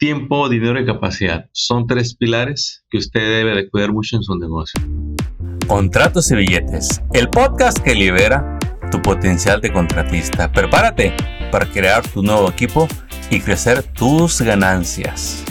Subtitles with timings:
[0.00, 4.34] Tiempo, dinero y capacidad son tres pilares que usted debe de cuidar mucho en su
[4.34, 4.80] negocio.
[5.66, 8.58] Contratos y billetes, el podcast que libera
[8.90, 10.50] tu potencial de contratista.
[10.50, 11.12] Prepárate
[11.52, 12.88] para crear tu nuevo equipo
[13.28, 15.44] y crecer tus ganancias.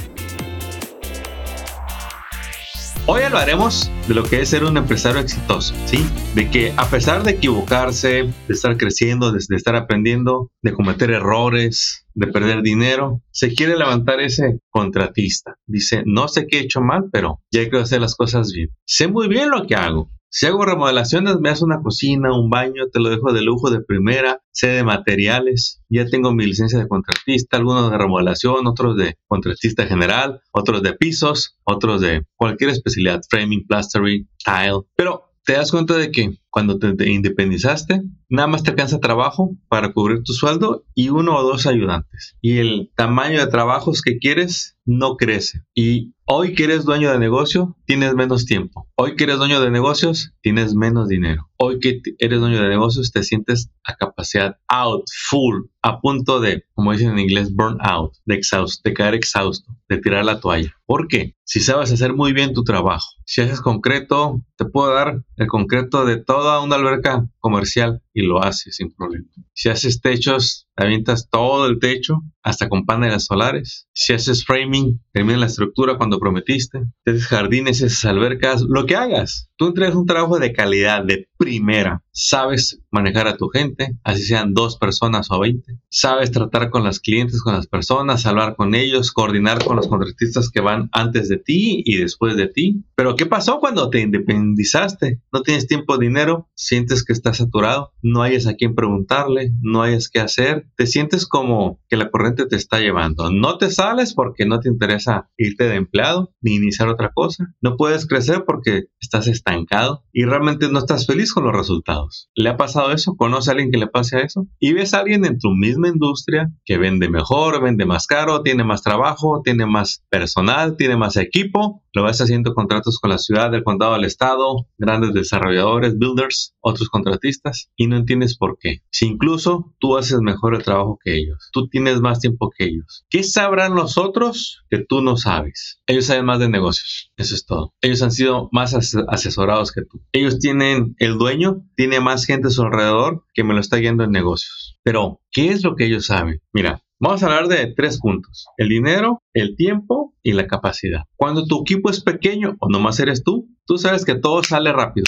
[3.11, 6.05] Hoy hablaremos de lo que es ser un empresario exitoso, ¿sí?
[6.35, 12.05] De que a pesar de equivocarse, de estar creciendo, de, estar aprendiendo, de cometer errores,
[12.13, 15.55] de perder dinero, se quiere levantar ese contratista.
[15.65, 18.69] Dice, no sé qué he hecho mal, pero ya que hacer las cosas bien.
[18.85, 22.87] Sé muy bien lo que hago, si hago remodelaciones, me hace una cocina, un baño,
[22.91, 26.87] te lo dejo de lujo de primera, sé de materiales, ya tengo mi licencia de
[26.87, 33.21] contratista, algunos de remodelación, otros de contratista general, otros de pisos, otros de cualquier especialidad,
[33.29, 34.81] framing, plastering, tile.
[34.95, 39.93] Pero te das cuenta de que cuando te, independizaste, nada más te alcanza trabajo para
[39.93, 42.37] cubrir tu sueldo y uno o dos ayudantes.
[42.41, 45.63] Y el tamaño de trabajos que quieres no crece.
[45.75, 48.89] Y hoy que eres dueño de negocio, tienes menos tiempo.
[48.95, 51.49] Hoy que eres dueño de negocios, tienes menos dinero.
[51.57, 56.63] Hoy que eres dueño de negocios, te sientes a capacidad out, full, a punto de,
[56.73, 60.73] como dicen en inglés, burn out, de, exhausto, de caer exhausto, de tirar la toalla.
[60.85, 61.35] ¿Por qué?
[61.43, 66.05] Si sabes hacer muy bien tu trabajo, si haces concreto, te puedo dar el concreto
[66.05, 69.27] de toda una alberca comercial y lo haces sin problema.
[69.53, 73.87] Si haces techos, avientas todo el techo hasta con paneles solares.
[73.93, 76.79] Si haces framing, termina la estructura cuando prometiste.
[77.05, 79.49] Si haces jardines, esas albercas, lo que hagas.
[79.57, 82.03] Tú entregas un trabajo de calidad, de primera.
[82.11, 85.79] Sabes manejar a tu gente, así sean dos personas o veinte.
[85.89, 90.49] Sabes tratar con las clientes, con las personas, hablar con ellos, coordinar con los contratistas
[90.49, 92.83] que van antes de ti y después de ti.
[92.95, 95.21] Pero ¿qué pasó cuando te independizaste?
[95.31, 100.09] No tienes tiempo, dinero, sientes que estás saturado, no hayas a quién preguntarle, no hayas
[100.09, 103.31] qué hacer, te sientes como que la corriente te está llevando.
[103.31, 107.53] No te sales porque no te interesa irte de empleado ni iniciar otra cosa.
[107.61, 112.29] No puedes crecer porque estás estancado y realmente no estás feliz con los resultados.
[112.35, 113.15] ¿Le ha pasado eso?
[113.15, 114.47] ¿Conoce a alguien que le pase a eso?
[114.59, 118.63] Y ves a alguien en tu misma industria que vende mejor, vende más caro, tiene
[118.63, 123.53] más trabajo, tiene más personal, tiene más equipo, lo vas haciendo contratos con la ciudad,
[123.53, 128.81] el condado, el estado, grandes desarrolladores, builders, otros contratistas y no entiendes por qué.
[128.91, 133.05] Si incluso tú haces mejor el trabajo que ellos, tú tienes más tiempo que ellos.
[133.09, 135.81] ¿Qué sabrán los otros que tú no sabes?
[135.87, 137.73] Ellos saben más de negocios, eso es todo.
[137.81, 140.01] Ellos han sido más asesorados que tú.
[140.11, 144.03] Ellos tienen, el dueño tiene más gente a su alrededor que me lo está guiando
[144.03, 144.77] en negocios.
[144.83, 146.41] Pero, ¿qué es lo que ellos saben?
[146.53, 148.47] Mira, Vamos a hablar de tres puntos.
[148.57, 151.03] El dinero, el tiempo y la capacidad.
[151.15, 155.05] Cuando tu equipo es pequeño o nomás eres tú, tú sabes que todo sale rápido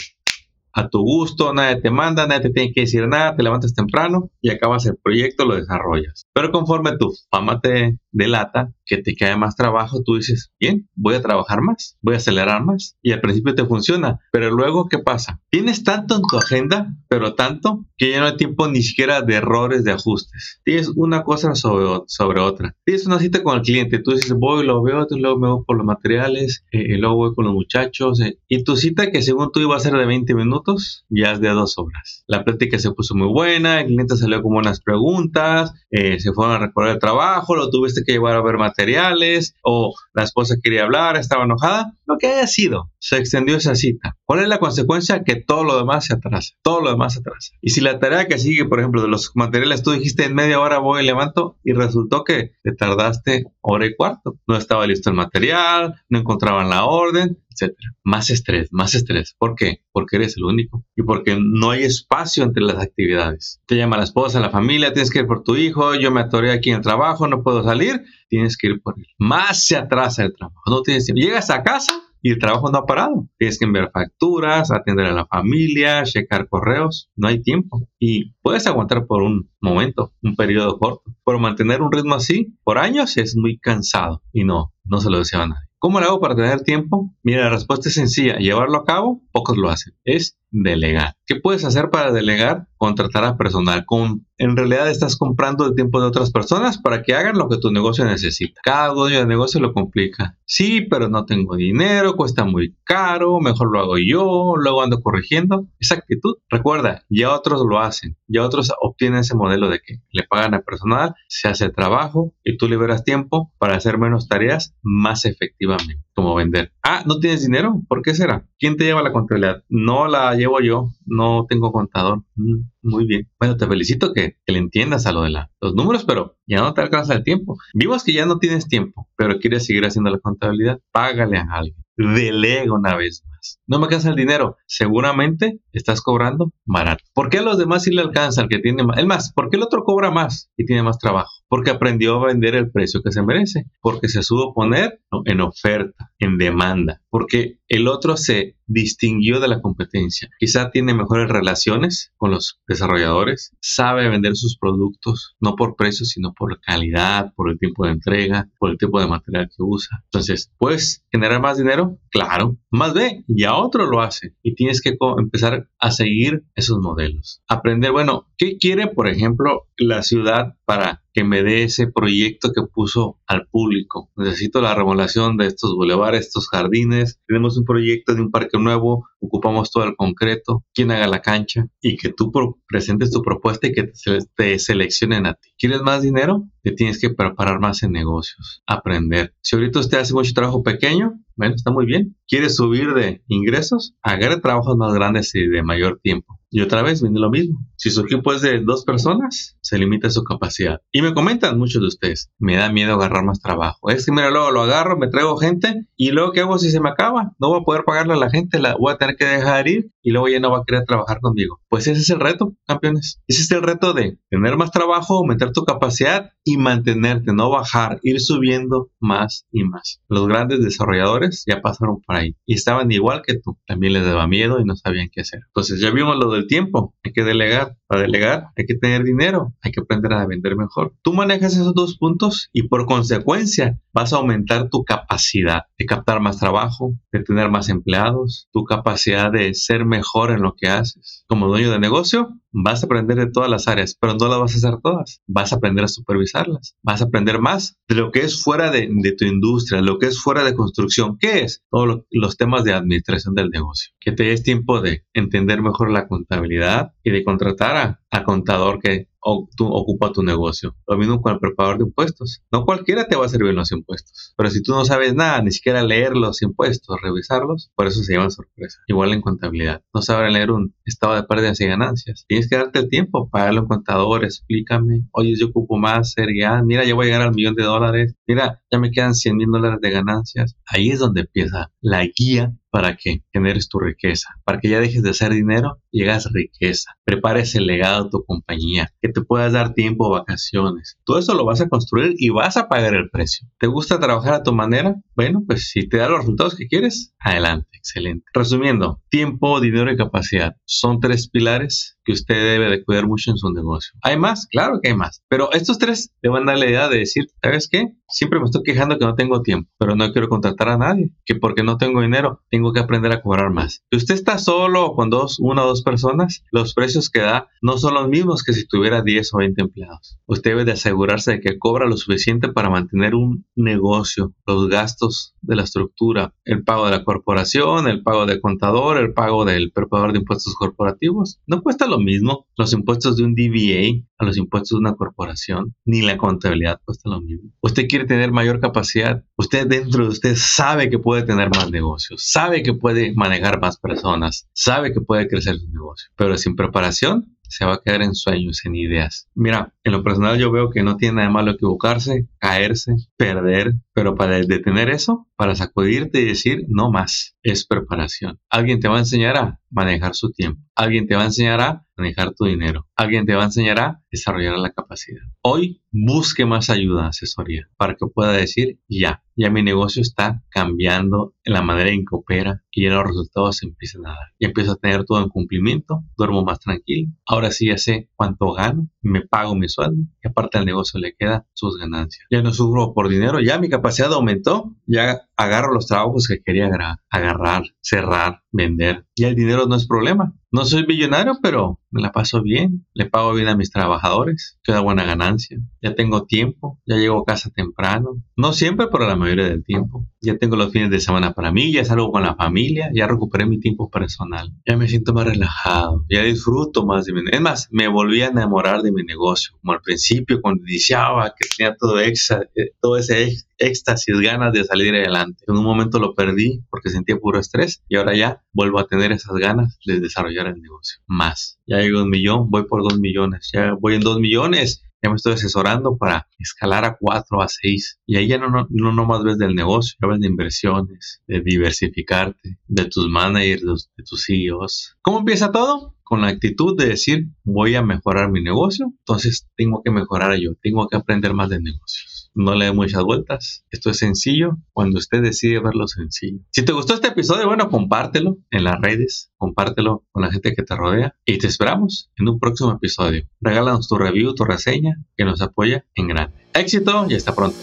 [0.73, 4.29] a tu gusto, nadie te manda, nadie te tiene que decir nada, te levantas temprano
[4.41, 6.23] y acabas el proyecto, lo desarrollas.
[6.33, 11.15] Pero conforme tu fama te delata, que te cae más trabajo, tú dices, bien, voy
[11.15, 12.97] a trabajar más, voy a acelerar más.
[13.01, 15.41] Y al principio te funciona, pero luego, ¿qué pasa?
[15.49, 19.35] Tienes tanto en tu agenda, pero tanto, que ya no hay tiempo ni siquiera de
[19.35, 20.59] errores, de ajustes.
[20.65, 22.75] Tienes una cosa sobre, sobre otra.
[22.83, 25.77] Tienes una cita con el cliente, tú dices, voy, lo veo, luego me voy por
[25.77, 28.19] los materiales, eh, y luego voy con los muchachos.
[28.19, 31.39] Eh, y tu cita que según tú iba a ser de 20 minutos, ya es
[31.39, 32.23] de dos horas.
[32.27, 36.55] La plática se puso muy buena, el cliente salió con buenas preguntas, eh, se fueron
[36.55, 40.83] a recorrer el trabajo, lo tuviste que llevar a ver materiales o la esposa quería
[40.83, 44.17] hablar, estaba enojada, lo que haya sido, se extendió esa cita.
[44.25, 45.23] ¿Cuál es la consecuencia?
[45.23, 47.53] Que todo lo demás se atrasa, todo lo demás se atrasa.
[47.61, 50.59] Y si la tarea que sigue, por ejemplo, de los materiales, tú dijiste en media
[50.59, 55.09] hora voy y levanto y resultó que te tardaste hora y cuarto, no estaba listo
[55.09, 57.89] el material, no encontraban la orden, etcétera.
[58.03, 59.35] Más estrés, más estrés.
[59.37, 59.81] ¿Por qué?
[59.91, 63.61] Porque eres el único y porque no hay espacio entre las actividades.
[63.65, 66.51] Te llama la esposa, la familia, tienes que ir por tu hijo, yo me atoré
[66.51, 69.05] aquí en el trabajo, no puedo salir, tienes que ir por él.
[69.17, 71.21] Más se atrasa el trabajo, no tienes tiempo.
[71.21, 73.27] Llegas a casa y el trabajo no ha parado.
[73.37, 77.87] Tienes que enviar facturas, atender a la familia, checar correos, no hay tiempo.
[77.99, 82.77] Y puedes aguantar por un momento, un periodo corto, pero mantener un ritmo así por
[82.77, 85.71] años es muy cansado y no, no se lo deseo a nadie.
[85.81, 87.11] ¿Cómo lo hago para tener tiempo?
[87.23, 88.37] Mira, la respuesta es sencilla.
[88.37, 89.95] Llevarlo a cabo, pocos lo hacen.
[90.05, 91.15] Es delegar.
[91.25, 92.67] ¿Qué puedes hacer para delegar?
[92.77, 93.83] Contratar a personal.
[93.87, 97.57] Con, en realidad estás comprando el tiempo de otras personas para que hagan lo que
[97.57, 98.61] tu negocio necesita.
[98.63, 100.37] Cada dueño de negocio lo complica.
[100.45, 105.65] Sí, pero no tengo dinero, cuesta muy caro, mejor lo hago yo, luego ando corrigiendo.
[105.79, 106.35] Esa actitud.
[106.47, 108.17] Recuerda, ya otros lo hacen.
[108.27, 112.57] Ya otros obtienen ese modelo de que le pagan a personal, se hace trabajo y
[112.57, 116.71] tú liberas tiempo para hacer menos tareas más efectivamente, como vender.
[116.83, 117.81] Ah, ¿no tienes dinero?
[117.87, 118.47] ¿Por qué será?
[118.59, 119.63] ¿Quién te lleva la contabilidad?
[119.69, 122.23] No la llevo yo, no tengo contador.
[122.35, 123.29] Mm, muy bien.
[123.39, 126.81] Bueno, te felicito que, le entiendas a lo de los números, pero ya no te
[126.81, 127.57] alcanza el tiempo.
[127.73, 130.79] Vimos que ya no tienes tiempo, pero quieres seguir haciendo la contabilidad.
[130.91, 131.75] Págale a alguien.
[131.95, 133.23] Delega una vez
[133.67, 134.57] No me alcanza el dinero.
[134.65, 137.03] Seguramente estás cobrando barato.
[137.13, 138.97] ¿Por qué a los demás sí le alcanza el que tiene más?
[138.97, 141.40] El más, ¿por qué el otro cobra más y tiene más trabajo?
[141.51, 143.65] Porque aprendió a vender el precio que se merece.
[143.81, 147.01] Porque se supo poner en oferta, en demanda.
[147.09, 150.29] Porque el otro se distinguió de la competencia.
[150.39, 156.33] Quizá tiene mejores relaciones con los desarrolladores, sabe vender sus productos no por precio, sino
[156.33, 160.03] por calidad, por el tiempo de entrega, por el tipo de material que usa.
[160.05, 161.97] Entonces, ¿puedes generar más dinero?
[162.11, 162.57] Claro.
[162.69, 167.41] Más ve, ya otro lo hace y tienes que empezar a seguir esos modelos.
[167.47, 172.63] Aprender, bueno, ¿qué quiere, por ejemplo, la ciudad para que me dé ese proyecto que
[172.63, 174.09] puso al público.
[174.15, 177.19] Necesito la remodelación de estos bulevares, estos jardines.
[177.27, 181.67] Tenemos un proyecto de un parque nuevo, ocupamos todo el concreto, quien haga la cancha
[181.81, 182.31] y que tú
[182.67, 185.49] presentes tu propuesta y que te, te seleccionen a ti.
[185.57, 186.47] ¿Quieres más dinero?
[186.63, 189.33] Te tienes que preparar más en negocios, aprender.
[189.41, 192.15] Si ahorita usted hace mucho trabajo pequeño, bueno, está muy bien.
[192.27, 193.95] ¿Quieres subir de ingresos?
[194.03, 196.39] Agarre trabajos más grandes y de mayor tiempo.
[196.53, 197.65] Y otra vez viene lo mismo.
[197.77, 200.81] Si su equipo es de dos personas, se limita su capacidad.
[200.91, 203.89] Y me comentan muchos de ustedes, me da miedo agarrar más trabajo.
[203.89, 206.81] Es que mira, luego lo agarro, me traigo gente y luego ¿qué hago si se
[206.81, 207.31] me acaba?
[207.39, 209.91] No voy a poder pagarle a la gente, la voy a tener que dejar ir
[210.01, 211.61] y luego ya no va a querer trabajar conmigo.
[211.69, 213.21] Pues ese es el reto, campeones.
[213.27, 217.99] Ese es el reto de tener más trabajo, aumentar tu capacidad y mantenerte, no bajar,
[218.03, 220.01] ir subiendo más y más.
[220.07, 223.57] Los grandes desarrolladores ya pasaron por ahí y estaban igual que tú.
[223.67, 225.41] También les daba miedo y no sabían qué hacer.
[225.47, 226.95] Entonces ya vimos lo del tiempo.
[227.03, 227.77] Hay que delegar.
[227.87, 229.53] Para delegar hay que tener dinero.
[229.61, 230.95] Hay que aprender a vender mejor.
[231.01, 236.21] Tú manejas esos dos puntos y por consecuencia vas a aumentar tu capacidad de captar
[236.21, 241.25] más trabajo, de tener más empleados, tu capacidad de ser mejor en lo que haces.
[241.27, 244.53] Como dueño de negocio, vas a aprender de todas las áreas, pero no las vas
[244.53, 245.21] a hacer todas.
[245.27, 246.75] Vas a aprender a supervisarlas.
[246.81, 248.87] Vas a aprender más de lo que es fuera de,
[249.17, 251.17] tu industria, lo que es fuera de construcción.
[251.19, 251.63] ¿Qué es?
[251.69, 253.93] Todos los temas de administración del negocio.
[253.99, 258.79] Que te des tiempo de entender mejor la contabilidad y de contratar a, a contador
[258.79, 260.75] que o tú ocupa tu negocio.
[260.87, 262.43] Lo mismo con el preparador de impuestos.
[262.51, 264.33] No cualquiera te va a servir los impuestos.
[264.35, 268.13] Pero si tú no sabes nada, ni siquiera leer los impuestos, revisarlos, por eso se
[268.13, 268.79] llama sorpresa.
[268.87, 269.81] Igual en contabilidad.
[269.93, 272.25] No saber leer un estado de pérdidas y ganancias.
[272.27, 275.07] Tienes que darte el tiempo, pagarlo en contador, explícame.
[275.11, 278.15] Oye, yo ocupo más, sería, mira, ya voy a llegar al millón de dólares.
[278.27, 280.55] Mira, ya me quedan 100 mil dólares de ganancias.
[280.65, 285.03] Ahí es donde empieza la guía para que generes tu riqueza, para que ya dejes
[285.03, 286.95] de hacer dinero y riqueza.
[287.03, 290.97] Prepares el legado de tu compañía, que te puedas dar tiempo, vacaciones.
[291.05, 293.47] Todo eso lo vas a construir y vas a pagar el precio.
[293.59, 294.95] ¿Te gusta trabajar a tu manera?
[295.15, 298.25] Bueno, pues si te da los resultados que quieres, adelante, excelente.
[298.33, 303.37] Resumiendo, tiempo, dinero y capacidad son tres pilares que usted debe de cuidar mucho en
[303.37, 303.93] su negocio.
[304.01, 304.47] ¿Hay más?
[304.47, 305.23] Claro que hay más.
[305.27, 307.87] Pero estos tres le van a dar la idea de decir, ¿sabes qué?
[308.07, 311.35] Siempre me estoy quejando que no tengo tiempo, pero no quiero contratar a nadie, que
[311.35, 313.83] porque no tengo dinero, tengo que aprender a cobrar más.
[313.89, 317.77] Si usted está solo con dos, una o dos personas, los precios que da no
[317.77, 320.19] son los mismos que si tuviera 10 o 20 empleados.
[320.25, 325.35] Usted debe de asegurarse de que cobra lo suficiente para mantener un negocio, los gastos
[325.41, 329.71] de la estructura, el pago de la corporación, el pago del contador, el pago del
[329.71, 331.39] preparador de impuestos corporativos.
[331.47, 335.75] No cuesta lo mismo los impuestos de un DBA a los impuestos de una corporación,
[335.85, 337.51] ni la contabilidad cuesta lo mismo.
[337.61, 342.23] Usted quiere tener mayor capacidad, usted dentro de usted sabe que puede tener más negocios,
[342.25, 347.37] sabe que puede manejar más personas, sabe que puede crecer su negocio, pero sin preparación
[347.51, 349.27] se va a quedar en sueños, en ideas.
[349.35, 354.15] Mira, en lo personal yo veo que no tiene nada malo equivocarse, caerse, perder, pero
[354.15, 358.39] para detener eso, para sacudirte y decir no más, es preparación.
[358.49, 360.61] Alguien te va a enseñar a manejar su tiempo.
[360.75, 362.87] Alguien te va a enseñar a manejar tu dinero.
[362.95, 365.21] Alguien te va a enseñar a desarrollar la capacidad.
[365.41, 371.33] Hoy busque más ayuda, asesoría, para que pueda decir ya, ya mi negocio está cambiando
[371.43, 374.33] en la manera en que opera y ya los resultados empiezan a dar.
[374.39, 377.09] Y empiezo a tener todo en cumplimiento, duermo más tranquilo.
[377.25, 381.13] Ahora sí ya sé cuánto gano, me pago mi sueldo y aparte al negocio le
[381.15, 382.25] queda sus ganancias.
[382.29, 386.69] Ya no sufro por dinero, ya mi capacidad aumentó, ya agarro los trabajos que quería
[387.09, 389.05] agarrar, cerrar, vender.
[389.15, 390.33] Y el dinero no es problema.
[390.53, 392.85] No soy millonario, pero me la paso bien.
[392.93, 394.59] Le pago bien a mis trabajadores.
[394.63, 395.57] Queda buena ganancia.
[395.81, 396.77] Ya tengo tiempo.
[396.85, 398.21] Ya llego a casa temprano.
[398.35, 400.05] No siempre, pero la mayoría del tiempo.
[400.19, 401.71] Ya tengo los fines de semana para mí.
[401.71, 402.89] Ya salgo con la familia.
[402.93, 404.51] Ya recuperé mi tiempo personal.
[404.67, 406.05] Ya me siento más relajado.
[406.09, 409.53] Ya disfruto más de mi Es más, me volví a enamorar de mi negocio.
[409.61, 414.63] Como al principio, cuando iniciaba, que tenía todo, exa, eh, todo ese éxtasis, ganas de
[414.63, 415.43] salir adelante.
[415.47, 419.11] En un momento lo perdí porque sentía puro estrés y ahora ya vuelvo a tener
[419.11, 421.01] esas ganas de desarrollar el negocio.
[421.07, 421.59] Más.
[421.67, 423.49] Ya llego un millón, voy por dos millones.
[423.53, 424.83] Ya voy en dos millones.
[425.03, 427.99] Ya me estoy asesorando para escalar a cuatro, a seis.
[428.05, 431.41] Y ahí ya no, no, no nomás ves del negocio, ya ves de inversiones, de
[431.41, 434.97] diversificarte, de tus managers, de tus CEOs.
[435.01, 435.95] ¿Cómo empieza todo?
[436.03, 440.51] Con la actitud de decir, voy a mejorar mi negocio, entonces tengo que mejorar yo,
[440.61, 443.65] tengo que aprender más de negocios no le dé muchas vueltas.
[443.71, 446.39] Esto es sencillo cuando usted decide verlo sencillo.
[446.51, 450.63] Si te gustó este episodio, bueno, compártelo en las redes, compártelo con la gente que
[450.63, 453.23] te rodea y te esperamos en un próximo episodio.
[453.39, 456.47] Regálanos tu review, tu reseña, que nos apoya en grande.
[456.53, 457.57] Éxito y hasta pronto.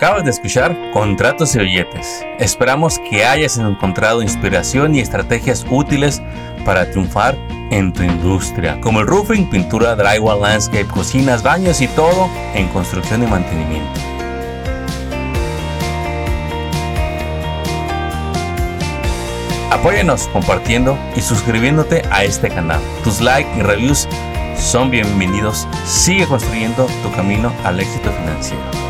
[0.00, 2.24] Acabas de escuchar Contratos y Billetes.
[2.38, 6.22] Esperamos que hayas encontrado inspiración y estrategias útiles
[6.64, 7.36] para triunfar
[7.70, 13.22] en tu industria, como el roofing, pintura, drywall, landscape, cocinas, baños y todo en construcción
[13.22, 14.00] y mantenimiento.
[19.70, 22.80] Apóyanos compartiendo y suscribiéndote a este canal.
[23.02, 24.06] Tus likes y reviews
[24.58, 25.66] son bienvenidos.
[25.86, 28.89] Sigue construyendo tu camino al éxito financiero.